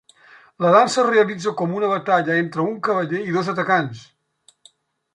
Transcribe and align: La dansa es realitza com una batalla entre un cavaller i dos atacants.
La 0.63 0.71
dansa 0.75 0.97
es 1.01 1.09
realitza 1.09 1.53
com 1.59 1.77
una 1.81 1.91
batalla 1.93 2.39
entre 2.47 2.67
un 2.73 2.75
cavaller 2.91 3.23
i 3.29 3.39
dos 3.39 3.55
atacants. 3.57 4.05